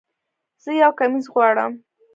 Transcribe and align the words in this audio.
زه 0.63 0.69
یو 0.81 0.91
کمیس 0.99 1.25
غواړم 1.33 1.71